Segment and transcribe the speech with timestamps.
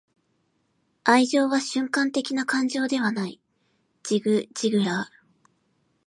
[1.03, 3.39] 愛情は瞬間的な感情ではない.―
[4.01, 5.07] ジグ・ジグラー―